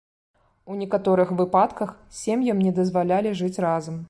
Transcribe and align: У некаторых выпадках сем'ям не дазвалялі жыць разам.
У 0.71 0.77
некаторых 0.79 1.35
выпадках 1.43 1.93
сем'ям 2.23 2.67
не 2.69 2.73
дазвалялі 2.83 3.39
жыць 3.45 3.57
разам. 3.69 3.95